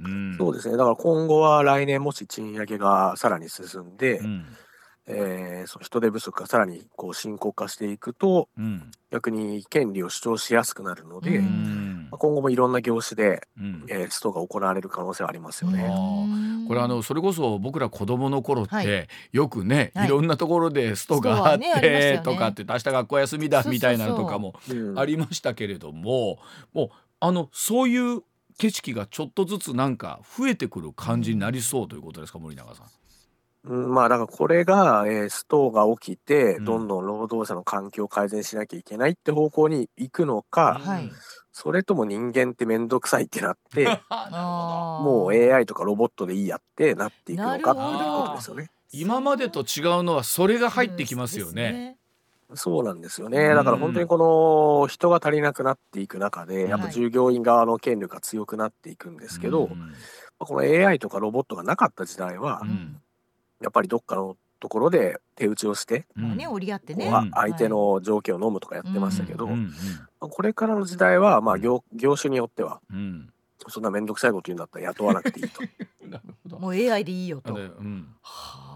[0.00, 0.36] うん。
[0.36, 0.76] そうですね。
[0.76, 4.46] だから今後は来年もし賃上げがさらに進んで、うん
[5.08, 8.90] えーその人手不足がさらにこう深刻化していくとうん。
[9.10, 13.84] 逆に権利を主張しやすくなるので、うまんあ今後もいろんな業種で、うん。
[13.88, 15.84] えーストが行われる可能性はありますよあね。
[15.84, 19.08] ーこれあのそれこそ僕ら子供の頃って、はい。
[19.32, 24.98] よくね、はいい、ろんなところでストがあってとかって明日学校休みだみたいなのとかもうん。
[24.98, 26.38] ありましたけれども、
[26.74, 26.88] もう
[27.20, 28.22] あのそういう
[28.58, 32.86] 景色がちょっとずつなんか増えてくる感じになりそうということですか森永さん。
[33.68, 36.64] うん、まあだからこれが、えーストが起きて、うん。
[36.64, 41.10] どんどん労働者の環境を改善しなきゃいけないって方向に行くのか、はい。
[41.52, 48.70] それとも人間って面倒くさいってなってもう AI とかロボットでいいやってなっていくのかっていうことですよね。
[48.92, 51.96] 今までと違うのはそれが入ってきますよね。
[52.54, 53.48] そうなんですよね。
[53.48, 54.16] だから本当にこ
[54.82, 59.92] の人が足りなくなっていく中で、やっぱ従業員側の権力が強くなっていくんですけど、うん。
[60.38, 63.02] この AI とかロボットがなかった時代はう、ん
[63.60, 67.10] やっぱりどっかのところで手打ちをして、まあね、折り合ってね。
[67.32, 69.48] 相手の条件を飲むとかやってましたけど、
[70.18, 73.32] これからの時代は、まあ業業種によっては、うん。
[73.68, 75.62] そんな面倒くさいこと言うんだったら雇わなくていいと。
[76.08, 76.58] なるほど。
[76.58, 77.54] もう AI でいいよと。
[77.54, 78.14] うん。
[78.22, 78.68] はあ。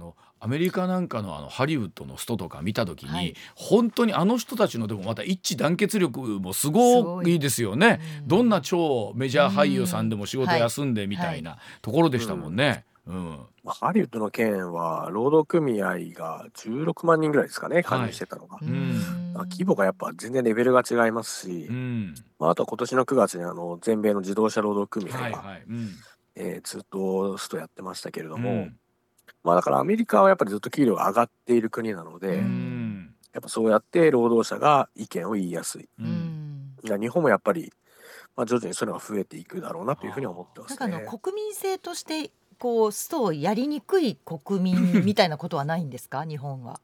[0.00, 3.34] のアメリカなんかのあのハリウッドのストとか見た時に、はい。
[3.54, 8.00] 本当にあの人たちのでもまた一致団結力もすごいですよね。
[8.22, 8.28] うん。
[8.28, 12.84] どんな超メジャー俳優さんでも仕事休んでみたいなところでしたもんね。
[13.10, 13.46] うん。
[13.62, 19.32] まあ、ハリウッドの件は労働組合が16万人ぐらいですかね加入してたのが、あん。
[19.34, 22.14] まあ規模がやっぱ全然レベルが違いますし、うん。
[22.38, 25.64] まあ、あとは今年の9月にあの全米の自動車労働組合が、はいはい。
[25.68, 25.90] うん。
[26.36, 28.76] えーずっとストやってましたけれども、うん。
[29.44, 33.14] まあだからアメリカはやっぱりずっと給料が上がっている国なので、うん。
[33.32, 35.88] やっぱそうやって労働者が意見を言いやすい。
[35.98, 36.08] ううん。
[36.08, 37.70] んいや日本もやっぱり、
[38.36, 41.04] まあ、徐々にそういうのが増えていくだろうなというふうには思ってまなんかあすね。
[41.04, 46.24] の国民性としてこうストをやりにくい国民みたいなことはないんですか？
[46.28, 46.78] 日本は。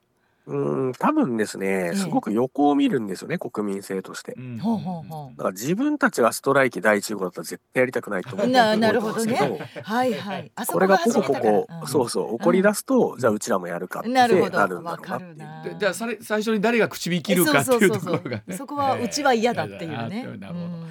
[0.49, 4.35] うん多分ですねえすごく横を見るんですよね国民性として。
[4.39, 4.59] うん。
[4.61, 10.53] ほうほうほだから自分たちがストライキ第一号だったら絶対やりたくないと思うななるほどねと思うんですけはいはい。
[10.55, 11.87] あそこれがポコポコ、うん。
[11.89, 12.35] そうそう。
[12.37, 14.45] 怒り出すと、じゃあうちらもやるかってななるほど。
[14.45, 15.63] るんだろうなっていうるな。
[15.65, 18.57] でじゃあそれ最初に誰が口火切るかっていうところがね。
[18.57, 20.27] そこはうちは嫌だっていうね。
[20.29, 20.87] えーなるほどうん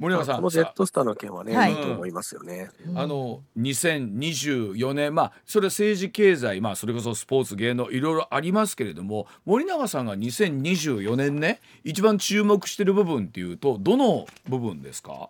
[0.00, 0.36] 森永さん。
[0.36, 1.72] このジェットスターの件はね、はい。
[1.72, 2.70] い、いと思いますよね。
[2.96, 15.28] あの2024年まあそれ政治経済まあそれこそスポーツ芸能いろいろありますけれども森永さんが2024年ね一番注目してる部分っていうとどの部分ですか、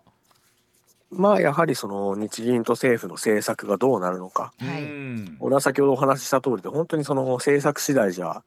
[1.11, 4.53] まあやはりその日銀と政府の政策がどうなるのか。
[4.57, 4.83] はい。
[4.83, 5.37] うん。
[5.41, 8.41] 俺は先ほどお話しした通りで本当にその政策次第じゃ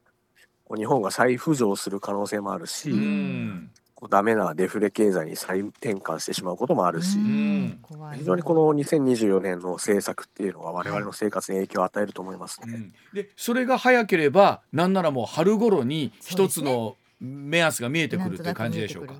[0.75, 12.73] 日本が再浮上する可能性もあるし、うんこうダメなデフレ経済に再転換してしまうこともあるし、非常にこの2024年の政策っていうのは我々の生活に影響を与えると思いますね。
[12.73, 12.93] うん。
[13.13, 19.13] でそれが早ければなんならもう春頃に一つの目安が見えてくるっていう感じでしょうか？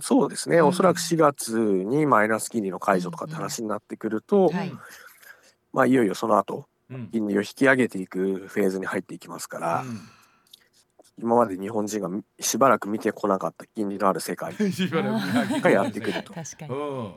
[0.00, 0.66] そうですね、うん。
[0.68, 4.72] おそらく4月にマイナス金利の解除とかって話になってくると、はい。
[5.72, 7.08] まあいよいよその後うん。
[7.08, 9.84] 金利を引き上げていくフェーズに入っていきますから、
[11.20, 16.32] 今まで日本人がしばらく見てこなかった金利のある世界 がやってくると。
[16.32, 16.74] 確かに。
[16.74, 17.12] うん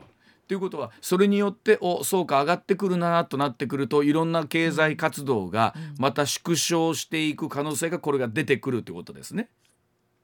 [0.48, 9.48] ということはそれによっておそうか上がってくるなとなってくるといろんな経済活動がうんまた縮小していく可能性がこれが出てくるということですね。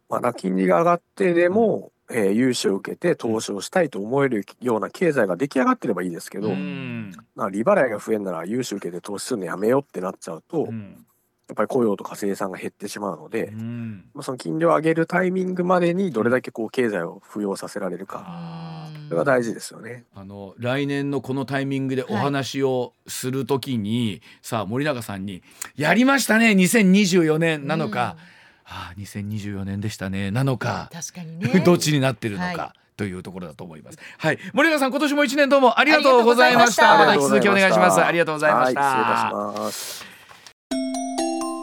[0.10, 11.06] まだ金利が上がってでも、えー融資を受けて投資をしたいと思えるような経済が出来上がってればいいですけど、うんまあ、利払いが増えるなら融資受けて投資するのやめようってなっちゃうと、やうん
[11.54, 20.04] っぱり雇用とか生産が減ってしまうので、うんまあ、その金利を上げるタイミングまでにどれだけこう経済を浮揚させられるか、あうんそれが大事ですよね。
[20.14, 25.42] あの来年のこのタイミングでお話をするときに、さあ森永さんに
[25.76, 28.18] 「やりましたね2024年」なのか
[28.66, 31.60] 「ああ2024年でしたね」なのか、確かにね。
[31.66, 32.46] どっちになってるのか。
[32.46, 34.00] はいというところだと思います。
[34.18, 37.00] はい、森永さん、今年も一年どうもありがとうございました。
[37.00, 38.04] ありがとうございましたまた引き続きお願いします。
[38.04, 38.82] ありがとうございました。
[38.82, 40.17] はい、失礼いたします。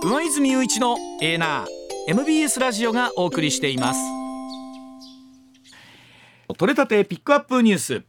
[0.05, 1.67] 上泉雄一のエーナー
[2.11, 4.01] MBS ラジオがお送りしています。
[6.59, 8.03] 取れたてピックアップニュース。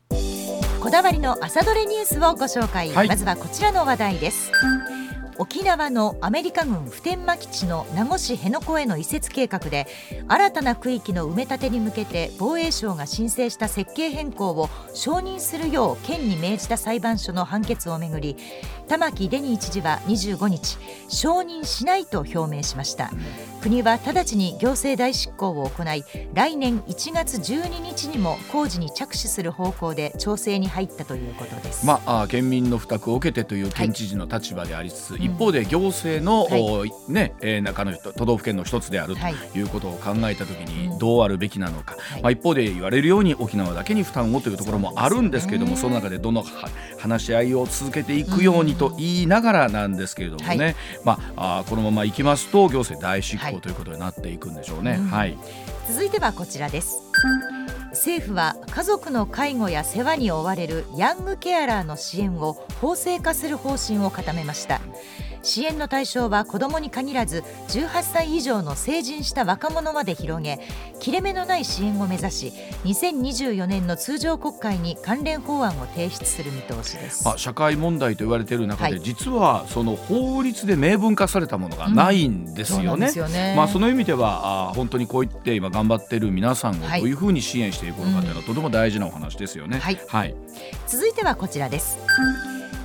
[0.82, 3.08] こだわりの朝どれニュースをご紹介、はい。
[3.08, 4.52] まずはこちらの話題です。
[5.38, 9.86] 沖縄のアメリカ軍普天間基地の名護市辺野古への移設計画で
[10.30, 18.38] 新たな区域の埋め立てに向けて防衛省が申請した設計変更を承認するよう県に命じた裁判所の判決をめぐり
[18.88, 23.12] 玉城デニー知事は25日承認しないと表明しました。
[23.66, 26.04] 国は直ちに行政代執行を行い
[26.36, 31.84] 来年1月12日にも工事に着手する方向で調整に入ったということです。
[31.84, 35.22] まあ、あ県民の負託を受けてという県知事の立場でありつつ、うん。
[35.24, 36.62] 一方で行政の、はい。
[36.62, 39.34] おねえー中の人都道府県の一つであるはい。
[39.34, 41.00] ということを考えたときにうん。
[41.00, 42.22] どうあるべきなのか、はい。
[42.22, 46.70] まあ、一方で言われるように沖縄だけに負担をというところもあるんですけれどもそ,、の中でどのは
[47.00, 53.54] 話し合いを続けていくようにと言いながらなんですけれどもね、はまあ、このままいきますと行政代執はい。
[53.54, 54.98] 行ということになっていくんでしょうね。
[55.00, 55.08] うん。
[55.08, 55.38] はい、
[55.90, 57.02] 続いてはこちらです。
[57.96, 64.82] 政府は家族の介護や世話に追われるヤングケアラーの支援を法制化する方針を固めました
[65.46, 70.60] 支援の対象は子どもに限らず18歳以上の成人した若者まで広げ
[71.00, 72.54] 切れ目のない支援を目指し
[72.84, 77.24] 2024年の通常国会に関連法案を提出する見通しです。
[77.26, 79.02] まあ、社会問題と言われている中で、はい。
[79.02, 83.06] 実はその法律で明文化されたものがないんですよね。
[83.06, 83.54] ですよね。
[83.56, 87.02] まあ、その意味ではあー本当にこういって今頑張っている皆さんをはい。
[87.02, 89.78] どういうふうに支援していくのかというのはとても大事なお話ですよね。
[89.78, 90.00] はい。
[90.08, 90.36] はい、
[90.88, 92.00] 続いてはこちらです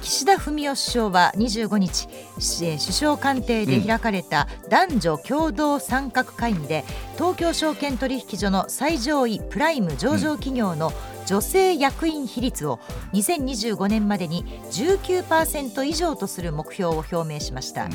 [0.02, 2.08] 岸田文雄首相は25日
[2.38, 6.84] し首相官邸で開かれた男女共同参画会議で、
[7.14, 10.92] 東京証券取引所の最上位プライム上場企業の
[11.26, 12.78] 女性役員比率を
[13.12, 17.88] 2025年までに19%以上とする目標を表明しました、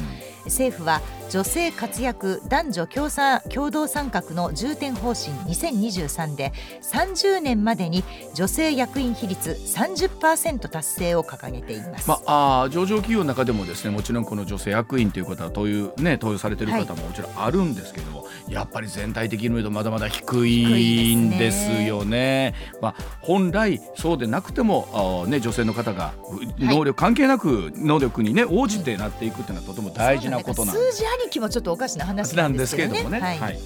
[0.45, 12.07] 政府は女性活躍男女共産共同参画の重点方針2023で30年までに女性役員比率30%達成を掲げています。
[12.07, 22.53] まあ、あー上場企業の中でもですねもちろんこの女性役員という方はという、ね、登用されている方ももちろんあるんですけれども、やっぱり全体的に見るとまだまだ低いんですよね。
[22.81, 26.13] まあ、本来そうでなくてもあ、ね、女性の方が
[26.59, 32.99] 能力関係なく能力に、ね、応じてなっていくっていうのはとても大事なことなん数字ありきもちょっとおかしな話なんですけどね。
[32.99, 33.19] どもね。
[33.19, 33.59] はいはい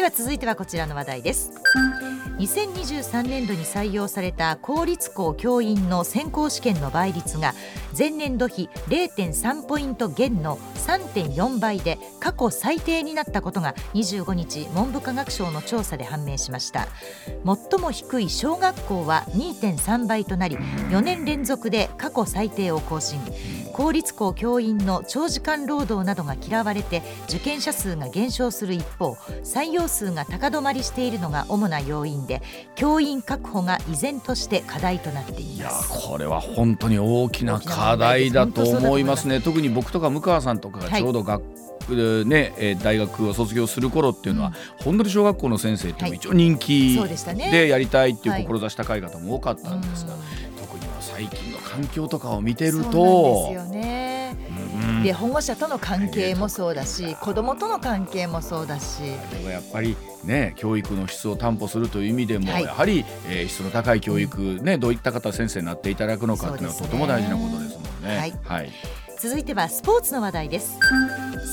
[0.00, 1.52] では続いてはこちらの話題です。
[2.38, 7.52] 2023年度に採用された公立校教員の選考試験の倍率が
[7.96, 16.88] 前年度比0.3ポイント減の3.4倍で過去最低になったことが25日文部科学省の調査で判明しました。
[17.44, 23.20] 最も低い小学校は2.3倍となり4年連続で過去最低を更新。
[23.72, 32.40] 公立校教員の長時間労働などが嫌われて受験者数が減少する一方採用数が高止まりしているのが主な要因で
[32.74, 36.08] 教員確保が依然として課題となっていいやます。
[36.08, 39.40] これは本当に大きな課題だと思いますね。
[39.40, 41.42] 特に僕とか向川さんとかがちょうど学、
[42.24, 44.52] ねえー大学を卒業する頃っていうのは、
[44.84, 47.50] 本当に小学校の先生っていうのは一応人気でしたね。
[47.50, 48.46] でやりたいっていうはい。
[48.46, 50.20] 志高い方も多かったんですが、うん。
[50.60, 54.36] 特に最近の環境とかを見てるそうなんとですよね。
[55.00, 55.04] うん。
[55.04, 59.02] で保護者との関係もそうだし子どもとの関係もそうだし。
[59.02, 62.62] あれはやっぱりね教育の質を担保するという意味でも、はい。
[62.64, 68.18] やはり、えー質の高い教育、ねどういった方先生になっていただくのかっていうのはねとても大事なことですもんね。
[68.18, 68.34] はい。
[68.44, 68.70] はい。
[69.20, 70.78] 続いてはスポーツの話題です。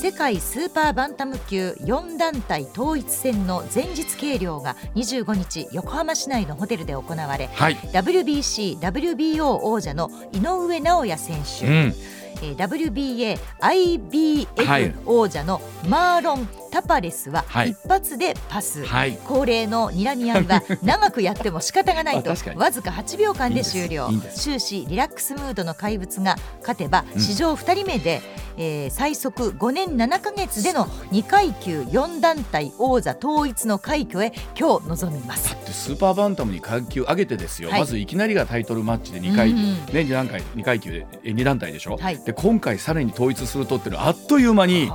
[0.00, 7.76] 世界スーパーバンタム級4団体統一戦の前日計量が25日横浜市内のホテルで行われはい。
[7.76, 11.94] WBC、WBO 王者の井上尚弥選手、うん
[12.42, 17.70] えー WBA、IBF 王者のマーロン・タパレスははい。
[17.70, 18.84] 一発でパス。
[18.84, 19.18] はい。
[19.26, 22.36] 恒例の睨み合いは 長くやっても仕方がないとわ
[22.70, 24.10] ずか8秒間で終了。
[24.34, 27.20] 終始リラックスムードの怪物が勝てばうん。
[27.20, 28.22] 史上2人目で、
[28.56, 35.50] えー最速5年7ヶ月での2階級4団体王座統一の快挙へ今日臨みます。
[35.50, 35.56] だ。
[35.56, 37.80] ってスーパーバンタムに階級上げてですよ、はい。
[37.80, 42.18] まずいきなりがタイトルマッチで2階、うんね、2段階2階級でえ2団体でしょ、はい。
[42.24, 44.90] で今回さらに統一するとっていうのはあっという間に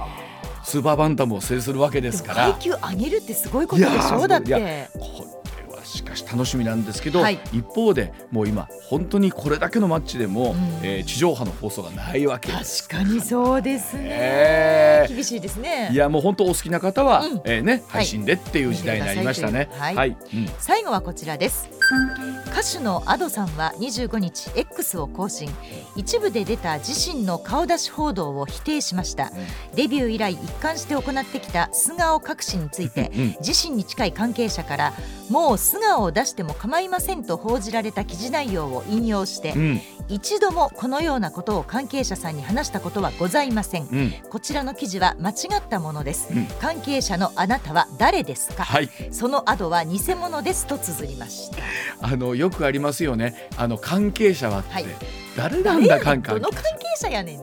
[0.64, 2.52] スーパーバンタムを制するわけですから。
[2.52, 4.28] 階級上げるってすごいことでしょ？
[4.28, 4.90] だって。
[4.94, 5.26] こ
[5.70, 7.40] れはしかし楽しみなんですけど、はい。
[7.52, 10.58] 一方でもう今本当にこれだけのマッチでも、うん。
[10.82, 12.52] えー地上波の放送がないわけ。
[12.52, 12.88] です。
[12.88, 14.04] 確かにそうですね。
[14.06, 15.06] え。
[15.10, 15.90] ー厳しいですね。
[15.92, 17.42] いやもう本当お好きな方は、うん。
[17.46, 19.60] えーね配信でっていう時代になりましたね。
[19.60, 19.96] 見てください。
[19.96, 20.10] はい。
[20.10, 20.50] うん。
[20.60, 21.70] 最後はこちらです
[22.48, 25.50] 歌手の Ado さんは25日 X を更新。
[25.96, 29.32] 一部で出た自身の顔出し報道を否定しました。
[29.76, 33.36] デビュー以来一貫して行ってきた素顔隠しについてうん。
[33.46, 34.94] 自身に近い関係者から
[35.30, 39.82] もう素顔を出しても構いませんと報じられた記事内容を引用してうん。
[40.10, 43.84] 一度もこのようなことを関係者さんに話したことはございません。
[43.84, 44.14] うん。
[44.30, 46.28] こちらの記事は間違ったものです。
[46.32, 46.46] うん。
[46.62, 48.64] 関係者のあなたは誰ですか？
[48.64, 48.90] はい。
[49.12, 51.58] そのアドは偽物ですと綴りました。
[52.02, 53.50] あのよくありますよね。
[53.58, 54.86] あの関係者はって、はい。
[55.36, 57.42] 誰なんだ関係どの関係者やねん。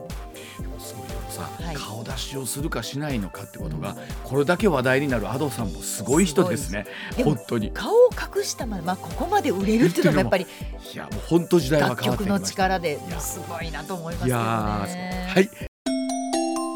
[1.73, 6.85] 顔出しをするかしないのかってことが、これだけ話題になる Ado さんもすごい人ですね。
[7.23, 7.71] 本当に。
[7.71, 10.45] 顔を隠したままここまで売れるっていうのがやっぱり
[10.93, 12.53] いやもう本当時代は楽曲の変わってきました。
[12.53, 15.27] 力でいやすごいなと思いますいけどやね。
[15.29, 15.49] ーはい。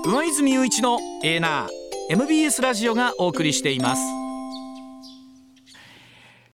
[0.05, 1.69] 上泉雄一のエーナー
[2.11, 4.24] MBS ラジオがお送りしています